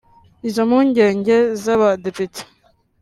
Izo 0.47 0.61
mpungenge 0.69 1.35
z’abadepite 1.63 2.41